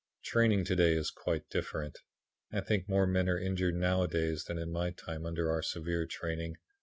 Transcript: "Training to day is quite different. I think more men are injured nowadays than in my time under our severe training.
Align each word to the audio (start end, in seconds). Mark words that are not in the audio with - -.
"Training 0.23 0.65
to 0.65 0.75
day 0.75 0.95
is 0.95 1.11
quite 1.11 1.47
different. 1.51 1.99
I 2.51 2.61
think 2.61 2.89
more 2.89 3.05
men 3.05 3.29
are 3.29 3.37
injured 3.37 3.75
nowadays 3.75 4.45
than 4.45 4.57
in 4.57 4.71
my 4.71 4.89
time 4.89 5.27
under 5.27 5.51
our 5.51 5.61
severe 5.61 6.07
training. 6.07 6.57